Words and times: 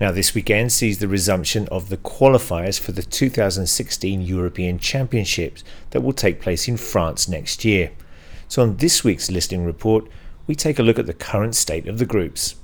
Now, 0.00 0.12
this 0.12 0.32
weekend 0.32 0.70
sees 0.70 0.98
the 0.98 1.08
resumption 1.08 1.66
of 1.72 1.88
the 1.88 1.96
qualifiers 1.96 2.78
for 2.78 2.92
the 2.92 3.02
2016 3.02 4.20
European 4.20 4.78
Championships 4.78 5.64
that 5.90 6.02
will 6.02 6.12
take 6.12 6.40
place 6.40 6.68
in 6.68 6.76
France 6.76 7.26
next 7.26 7.64
year. 7.64 7.90
So, 8.46 8.62
on 8.62 8.76
this 8.76 9.02
week's 9.02 9.28
listing 9.28 9.64
report, 9.64 10.08
we 10.46 10.54
take 10.54 10.78
a 10.78 10.84
look 10.84 11.00
at 11.00 11.06
the 11.06 11.14
current 11.14 11.56
state 11.56 11.88
of 11.88 11.98
the 11.98 12.06
groups. 12.06 12.54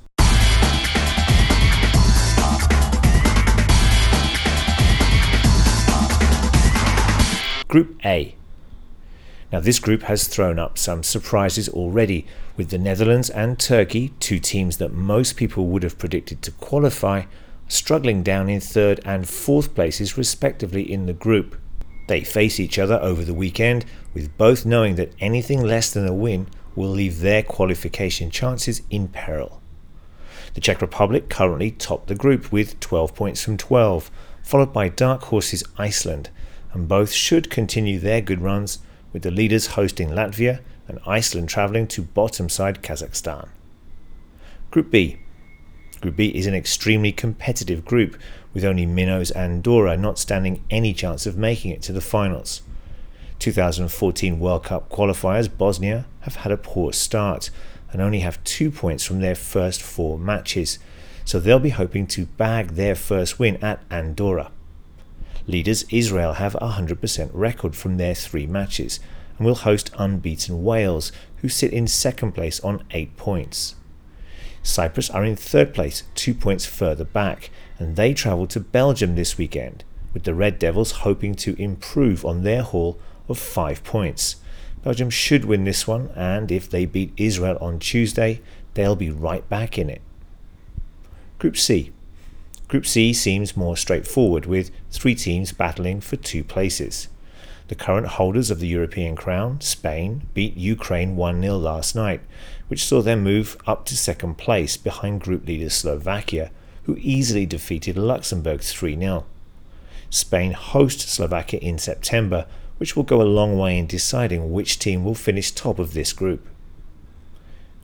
Group 7.67 7.99
A. 8.05 8.35
Now, 9.55 9.61
this 9.61 9.79
group 9.79 10.01
has 10.01 10.27
thrown 10.27 10.59
up 10.59 10.77
some 10.77 11.01
surprises 11.01 11.69
already, 11.69 12.27
with 12.57 12.71
the 12.71 12.77
Netherlands 12.77 13.29
and 13.29 13.57
Turkey, 13.57 14.09
two 14.19 14.37
teams 14.37 14.79
that 14.79 14.91
most 14.91 15.37
people 15.37 15.67
would 15.67 15.81
have 15.83 15.97
predicted 15.97 16.41
to 16.41 16.51
qualify, 16.51 17.23
struggling 17.69 18.21
down 18.21 18.49
in 18.49 18.59
third 18.59 18.99
and 19.05 19.29
fourth 19.29 19.73
places 19.73 20.17
respectively 20.17 20.81
in 20.91 21.05
the 21.05 21.13
group. 21.13 21.55
They 22.09 22.25
face 22.25 22.59
each 22.59 22.77
other 22.77 22.99
over 23.01 23.23
the 23.23 23.33
weekend, 23.33 23.85
with 24.13 24.37
both 24.37 24.65
knowing 24.65 24.95
that 24.95 25.13
anything 25.21 25.63
less 25.63 25.89
than 25.89 26.05
a 26.05 26.13
win 26.13 26.47
will 26.75 26.89
leave 26.89 27.21
their 27.21 27.41
qualification 27.41 28.31
chances 28.31 28.81
in 28.89 29.07
peril. 29.07 29.61
The 30.53 30.59
Czech 30.59 30.81
Republic 30.81 31.29
currently 31.29 31.71
top 31.71 32.07
the 32.07 32.15
group 32.15 32.51
with 32.51 32.81
12 32.81 33.15
points 33.15 33.41
from 33.41 33.55
12, 33.55 34.11
followed 34.43 34.73
by 34.73 34.89
dark 34.89 35.23
horses 35.23 35.63
Iceland, 35.77 36.29
and 36.73 36.89
both 36.89 37.13
should 37.13 37.49
continue 37.49 37.99
their 37.99 38.19
good 38.19 38.41
runs, 38.41 38.79
with 39.15 39.23
the 39.23 39.31
leaders 39.31 39.67
hosting 39.67 40.09
Latvia 40.09 40.59
and 40.89 40.99
Iceland 41.07 41.47
travelling 41.47 41.87
to 41.87 42.01
bottom 42.01 42.49
side 42.49 42.83
Kazakhstan. 42.83 43.47
Group 44.71 44.91
B. 44.91 45.19
Group 46.01 46.17
B 46.17 46.27
is 46.35 46.47
an 46.47 46.53
extremely 46.53 47.13
competitive 47.13 47.85
group, 47.85 48.17
with 48.53 48.65
only 48.65 48.85
Minnows 48.85 49.31
and 49.31 49.53
Andorra 49.53 49.95
not 49.95 50.19
standing 50.19 50.65
any 50.69 50.93
chance 50.93 51.25
of 51.25 51.37
making 51.37 51.71
it 51.71 51.81
to 51.83 51.93
the 51.93 52.01
finals. 52.01 52.61
2014 53.39 54.37
World 54.37 54.65
Cup 54.65 54.89
qualifiers 54.89 55.47
Bosnia 55.47 56.07
have 56.23 56.35
had 56.35 56.51
a 56.51 56.57
poor 56.57 56.91
start 56.91 57.49
and 57.93 58.01
only 58.01 58.19
have 58.19 58.43
two 58.43 58.69
points 58.69 59.05
from 59.05 59.21
their 59.21 59.33
first 59.33 59.81
four 59.81 60.19
matches, 60.19 60.77
so 61.23 61.39
they'll 61.39 61.57
be 61.57 61.69
hoping 61.69 62.05
to 62.07 62.25
bag 62.25 62.71
their 62.71 62.95
first 62.95 63.39
win 63.39 63.55
at 63.63 63.81
Andorra. 63.89 64.51
Leaders 65.47 65.85
Israel 65.89 66.33
have 66.33 66.55
a 66.55 66.71
100% 66.71 67.29
record 67.33 67.75
from 67.75 67.97
their 67.97 68.15
three 68.15 68.47
matches 68.47 68.99
and 69.37 69.45
will 69.45 69.55
host 69.55 69.91
unbeaten 69.97 70.63
Wales, 70.63 71.11
who 71.37 71.49
sit 71.49 71.71
in 71.71 71.87
second 71.87 72.31
place 72.31 72.59
on 72.61 72.83
8 72.91 73.15
points. 73.17 73.75
Cyprus 74.63 75.09
are 75.11 75.23
in 75.23 75.35
third 75.35 75.73
place, 75.73 76.03
two 76.15 76.33
points 76.33 76.65
further 76.65 77.03
back, 77.03 77.51
and 77.77 77.95
they 77.95 78.13
travel 78.13 78.47
to 78.47 78.59
Belgium 78.59 79.15
this 79.15 79.37
weekend, 79.37 79.83
with 80.13 80.23
the 80.23 80.33
Red 80.33 80.57
Devils 80.57 80.91
hoping 80.91 81.35
to 81.35 81.61
improve 81.61 82.25
on 82.25 82.41
their 82.41 82.63
haul 82.63 82.97
of 83.27 83.37
5 83.37 83.83
points. 83.83 84.37
Belgium 84.83 85.09
should 85.09 85.45
win 85.45 85.65
this 85.65 85.85
one, 85.87 86.09
and 86.15 86.51
if 86.51 86.69
they 86.69 86.85
beat 86.85 87.13
Israel 87.17 87.57
on 87.61 87.77
Tuesday, 87.77 88.41
they'll 88.73 88.95
be 88.95 89.11
right 89.11 89.47
back 89.49 89.77
in 89.77 89.89
it. 89.89 90.01
Group 91.37 91.57
C 91.57 91.91
Group 92.67 92.87
C 92.87 93.13
seems 93.13 93.55
more 93.55 93.77
straightforward, 93.77 94.45
with 94.47 94.71
three 94.89 95.13
teams 95.13 95.51
battling 95.51 96.01
for 96.01 96.15
two 96.15 96.43
places. 96.43 97.07
The 97.67 97.75
current 97.75 98.07
holders 98.07 98.49
of 98.51 98.59
the 98.59 98.67
European 98.67 99.15
crown, 99.15 99.61
Spain, 99.61 100.23
beat 100.33 100.55
Ukraine 100.55 101.15
1 101.15 101.41
0 101.41 101.57
last 101.57 101.95
night, 101.95 102.21
which 102.67 102.83
saw 102.83 103.01
them 103.01 103.23
move 103.23 103.57
up 103.67 103.85
to 103.85 103.97
second 103.97 104.37
place 104.37 104.77
behind 104.77 105.21
group 105.21 105.47
leader 105.47 105.69
Slovakia, 105.69 106.51
who 106.83 106.97
easily 106.99 107.45
defeated 107.45 107.97
Luxembourg 107.97 108.61
3 108.61 108.97
0. 108.97 109.25
Spain 110.09 110.53
host 110.53 111.01
Slovakia 111.01 111.59
in 111.59 111.77
September, 111.77 112.47
which 112.77 112.95
will 112.95 113.03
go 113.03 113.21
a 113.21 113.23
long 113.23 113.57
way 113.57 113.77
in 113.77 113.87
deciding 113.87 114.51
which 114.51 114.79
team 114.79 115.03
will 115.03 115.15
finish 115.15 115.51
top 115.51 115.79
of 115.79 115.93
this 115.93 116.13
group. 116.13 116.47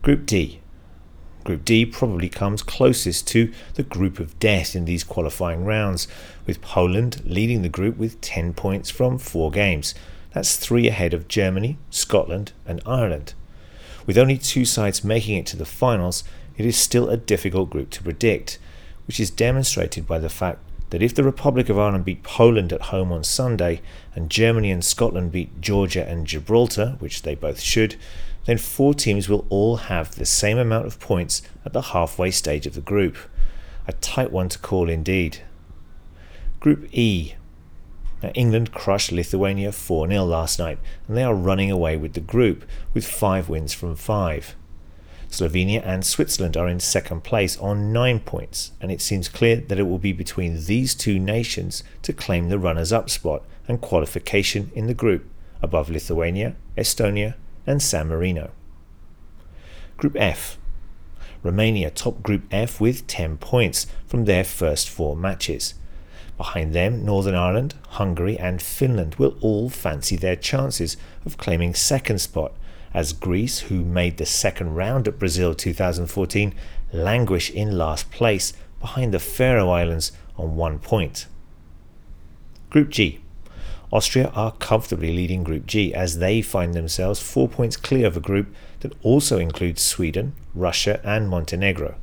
Group 0.02 0.26
D 0.26 0.62
Group 1.44 1.66
D 1.66 1.86
probably 1.86 2.30
comes 2.30 2.62
closest 2.62 3.28
to 3.30 3.52
the 3.74 3.84
group 3.84 4.20
of 4.20 4.38
death 4.40 4.76
in 4.76 4.86
these 4.86 5.04
qualifying 5.04 5.66
rounds, 5.66 6.08
with 6.46 6.62
Poland 6.62 7.22
leading 7.26 7.62
the 7.62 7.70
group 7.70 7.98
with 7.98 8.22
10 8.22 8.54
points 8.54 8.90
from 8.90 9.18
4 9.18 9.52
games. 9.52 9.96
That's 10.34 10.58
3 10.58 10.88
ahead 10.88 11.14
of 11.14 11.28
Germany, 11.28 11.78
Scotland, 11.90 12.54
and 12.66 12.82
Ireland. 12.86 13.34
With 14.06 14.18
only 14.18 14.38
two 14.38 14.66
sides 14.66 15.04
making 15.04 15.38
it 15.38 15.46
to 15.48 15.58
the 15.58 15.66
finals, 15.66 16.24
it 16.58 16.66
is 16.66 16.78
still 16.78 17.10
a 17.10 17.18
difficult 17.18 17.70
group 17.70 17.90
to 17.92 18.04
predict, 18.04 18.60
which 19.08 19.20
is 19.20 19.30
demonstrated 19.30 20.08
by 20.08 20.20
the 20.20 20.30
fact 20.30 20.60
that 20.92 21.02
if 21.02 21.16
the 21.16 21.24
Republic 21.24 21.70
of 21.70 21.80
Ireland 21.80 22.06
beat 22.06 22.22
Poland 22.22 22.74
at 22.74 22.82
home 22.84 23.12
on 23.12 23.24
Sunday, 23.24 23.82
and 24.14 24.30
Germany 24.30 24.72
and 24.72 24.84
Scotland 24.84 25.32
beat 25.32 25.62
Georgia 25.62 26.08
and 26.08 26.28
Gibraltar, 26.28 26.98
which 27.00 27.22
they 27.22 27.34
both 27.34 27.62
should, 27.62 27.96
then 28.46 28.58
four 28.58 28.94
teams 28.94 29.30
will 29.30 29.46
all 29.50 29.78
have 29.78 30.16
the 30.16 30.26
same 30.26 30.58
amount 30.58 30.88
of 30.88 31.00
points 31.00 31.42
at 31.66 31.74
the 31.74 31.82
halfway 31.82 32.32
stage 32.32 32.66
of 32.66 32.74
the 32.74 32.82
group. 32.82 33.18
A 33.88 33.94
tight 33.94 34.32
one 34.32 34.50
to 34.50 34.60
call 34.60 34.90
indeed. 34.90 35.40
Group 36.60 36.88
E. 36.92 37.34
Now, 38.24 38.30
England 38.36 38.72
crushed 38.72 39.12
Lithuania 39.12 39.72
4 39.72 40.08
0 40.08 40.26
last 40.26 40.60
night, 40.60 40.80
and 41.08 41.18
they 41.18 41.24
are 41.24 41.34
running 41.34 41.72
away 41.72 41.98
with 41.98 42.14
the 42.14 42.20
group 42.20 42.66
with 42.94 43.08
five 43.08 43.50
wins 43.50 43.74
from 43.74 43.96
five. 43.96 44.56
Slovenia 45.32 45.82
and 45.86 46.06
Switzerland 46.06 46.58
are 46.58 46.68
in 46.68 46.80
second 46.80 47.24
place 47.24 47.58
on 47.58 47.94
nine 47.94 48.20
points, 48.20 48.74
and 48.82 48.92
it 48.92 49.02
seems 49.02 49.30
clear 49.30 49.56
that 49.56 49.80
it 49.80 49.88
will 49.88 49.98
be 49.98 50.14
between 50.14 50.66
these 50.66 50.94
two 50.94 51.20
nations 51.20 51.84
to 52.02 52.12
claim 52.12 52.50
the 52.50 52.60
runners 52.60 52.92
up 52.92 53.10
spot 53.10 53.44
and 53.68 53.80
qualification 53.80 54.72
in 54.76 54.88
the 54.88 54.94
group, 54.94 55.26
above 55.62 55.90
Lithuania, 55.90 56.56
Estonia, 56.78 57.36
and 57.66 57.82
San 57.82 58.08
Marino. 58.08 58.52
Group 59.98 60.16
F. 60.18 60.58
Romania 61.44 61.90
top 61.90 62.22
Group 62.22 62.44
F 62.52 62.80
with 62.80 63.08
10 63.08 63.38
points 63.38 63.88
from 64.06 64.26
their 64.26 64.44
first 64.44 64.90
four 64.90 65.16
matches. 65.16 65.74
Behind 66.38 66.74
them, 66.74 67.06
Northern 67.06 67.36
Ireland, 67.36 67.76
Hungary, 67.90 68.38
and 68.38 68.62
Finland 68.62 69.16
will 69.16 69.36
all 69.42 69.70
fancy 69.70 70.16
their 70.16 70.36
chances 70.36 70.98
of 71.26 71.38
claiming 71.38 71.74
second 71.74 72.20
spot, 72.20 72.54
as 72.94 73.14
Greece, 73.14 73.60
who 73.60 73.84
made 73.86 74.18
the 74.18 74.26
second 74.26 74.76
round 74.76 75.08
at 75.08 75.20
Brazil 75.20 75.54
2014, 75.54 76.54
languish 76.92 77.50
in 77.50 77.78
last 77.78 78.12
place 78.12 78.54
behind 78.80 79.14
the 79.14 79.20
Faroe 79.20 79.70
Islands 79.70 80.12
on 80.38 80.56
one 80.56 80.80
point. 80.80 81.28
Group 82.70 82.90
G. 82.90 83.21
Austria 83.92 84.32
are 84.34 84.54
comfortably 84.54 85.14
leading 85.14 85.44
Group 85.44 85.66
G 85.66 85.94
as 85.94 86.20
they 86.20 86.42
find 86.42 86.74
themselves 86.74 87.20
four 87.20 87.50
points 87.50 87.76
clear 87.76 88.08
of 88.08 88.16
a 88.16 88.22
group 88.22 88.48
that 88.80 88.94
also 89.04 89.38
includes 89.38 89.82
Sweden, 89.82 90.34
Russia, 90.56 91.02
and 91.04 91.28
Montenegro. 91.28 91.96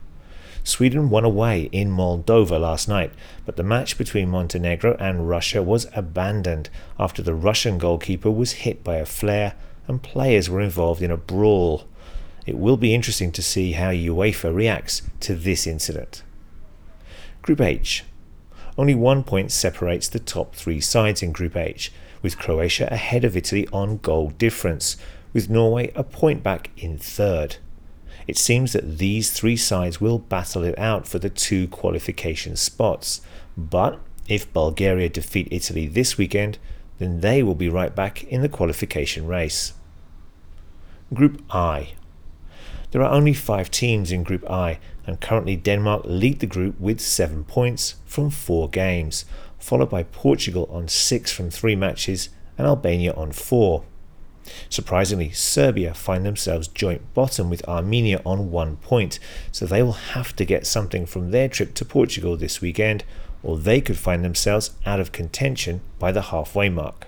Sweden 0.64 1.08
won 1.08 1.24
away 1.24 1.70
in 1.72 1.90
Moldova 1.90 2.60
last 2.60 2.88
night, 2.88 3.12
but 3.46 3.56
the 3.56 3.62
match 3.62 3.96
between 3.96 4.28
Montenegro 4.28 4.96
and 5.00 5.26
Russia 5.26 5.62
was 5.62 5.86
abandoned 5.94 6.68
after 6.98 7.22
the 7.22 7.32
Russian 7.32 7.78
goalkeeper 7.78 8.30
was 8.30 8.52
hit 8.52 8.84
by 8.84 8.96
a 8.96 9.06
flare 9.06 9.54
and 9.86 10.02
players 10.02 10.50
were 10.50 10.60
involved 10.60 11.00
in 11.00 11.10
a 11.10 11.16
brawl. 11.16 11.88
It 12.44 12.58
will 12.58 12.76
be 12.76 12.94
interesting 12.94 13.32
to 13.32 13.42
see 13.42 13.72
how 13.72 13.90
UEFA 13.90 14.54
reacts 14.54 15.00
to 15.20 15.34
this 15.34 15.66
incident. 15.66 16.22
Group 17.40 17.62
H 17.62 18.04
only 18.78 18.94
one 18.94 19.24
point 19.24 19.50
separates 19.50 20.08
the 20.08 20.20
top 20.20 20.54
three 20.54 20.80
sides 20.80 21.22
in 21.22 21.32
Group 21.32 21.56
H, 21.56 21.92
with 22.22 22.38
Croatia 22.38 22.88
ahead 22.90 23.24
of 23.24 23.36
Italy 23.36 23.66
on 23.72 23.98
goal 23.98 24.30
difference, 24.30 24.96
with 25.32 25.50
Norway 25.50 25.92
a 25.94 26.04
point 26.04 26.44
back 26.44 26.70
in 26.76 26.96
third. 26.96 27.56
It 28.28 28.38
seems 28.38 28.72
that 28.72 28.98
these 28.98 29.32
three 29.32 29.56
sides 29.56 30.00
will 30.00 30.18
battle 30.18 30.62
it 30.62 30.78
out 30.78 31.08
for 31.08 31.18
the 31.18 31.30
two 31.30 31.66
qualification 31.68 32.56
spots, 32.56 33.20
but 33.56 33.98
if 34.28 34.52
Bulgaria 34.52 35.08
defeat 35.08 35.48
Italy 35.50 35.88
this 35.88 36.16
weekend, 36.16 36.58
then 36.98 37.20
they 37.20 37.42
will 37.42 37.54
be 37.54 37.68
right 37.68 37.94
back 37.94 38.24
in 38.24 38.42
the 38.42 38.48
qualification 38.48 39.26
race. 39.26 39.72
Group 41.12 41.42
I 41.50 41.94
there 42.90 43.02
are 43.02 43.12
only 43.12 43.34
five 43.34 43.70
teams 43.70 44.10
in 44.10 44.22
Group 44.22 44.48
I, 44.50 44.78
and 45.06 45.20
currently 45.20 45.56
Denmark 45.56 46.02
lead 46.04 46.40
the 46.40 46.46
group 46.46 46.78
with 46.80 47.00
seven 47.00 47.44
points 47.44 47.96
from 48.06 48.30
four 48.30 48.68
games, 48.68 49.24
followed 49.58 49.90
by 49.90 50.04
Portugal 50.04 50.68
on 50.70 50.88
six 50.88 51.30
from 51.30 51.50
three 51.50 51.76
matches 51.76 52.30
and 52.56 52.66
Albania 52.66 53.12
on 53.12 53.32
four. 53.32 53.84
Surprisingly, 54.70 55.30
Serbia 55.30 55.92
find 55.92 56.24
themselves 56.24 56.68
joint 56.68 57.02
bottom 57.12 57.50
with 57.50 57.66
Armenia 57.68 58.22
on 58.24 58.50
one 58.50 58.76
point, 58.76 59.18
so 59.52 59.66
they 59.66 59.82
will 59.82 59.92
have 59.92 60.34
to 60.36 60.44
get 60.46 60.66
something 60.66 61.04
from 61.04 61.30
their 61.30 61.48
trip 61.48 61.74
to 61.74 61.84
Portugal 61.84 62.36
this 62.36 62.62
weekend, 62.62 63.04
or 63.42 63.58
they 63.58 63.82
could 63.82 63.98
find 63.98 64.24
themselves 64.24 64.70
out 64.86 65.00
of 65.00 65.12
contention 65.12 65.82
by 65.98 66.10
the 66.10 66.22
halfway 66.22 66.70
mark. 66.70 67.07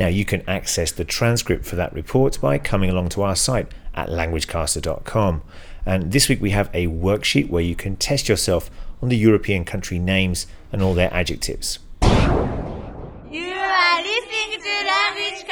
Now, 0.00 0.08
you 0.08 0.24
can 0.24 0.42
access 0.48 0.90
the 0.90 1.04
transcript 1.04 1.66
for 1.66 1.76
that 1.76 1.92
report 1.92 2.40
by 2.40 2.56
coming 2.56 2.88
along 2.88 3.10
to 3.10 3.20
our 3.20 3.36
site 3.36 3.70
at 3.94 4.08
languagecaster.com. 4.08 5.42
And 5.84 6.10
this 6.10 6.26
week 6.26 6.40
we 6.40 6.52
have 6.52 6.70
a 6.72 6.86
worksheet 6.86 7.50
where 7.50 7.62
you 7.62 7.76
can 7.76 7.96
test 7.96 8.26
yourself 8.26 8.70
on 9.02 9.10
the 9.10 9.18
European 9.18 9.66
country 9.66 9.98
names 9.98 10.46
and 10.72 10.80
all 10.80 10.94
their 10.94 11.12
adjectives. 11.12 11.80
You 12.00 13.52
are 13.52 14.00
listening 14.00 14.58
to 14.58 14.86
Language 14.86 15.44